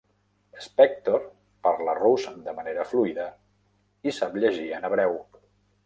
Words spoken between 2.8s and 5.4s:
fluïda i sap llegir en hebreu.